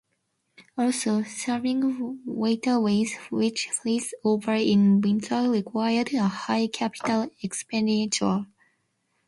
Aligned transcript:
Also, 0.79 1.21
serving 1.21 2.23
waterways 2.25 3.13
which 3.29 3.69
freeze 3.69 4.15
over 4.23 4.55
in 4.55 4.99
winter 4.99 5.47
required 5.47 6.11
a 6.13 6.27
high 6.27 6.65
capital 6.65 7.29
expenditure. 7.43 8.47